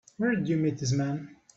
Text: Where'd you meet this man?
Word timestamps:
Where'd 0.17 0.47
you 0.49 0.57
meet 0.57 0.79
this 0.79 0.93
man? 0.93 1.35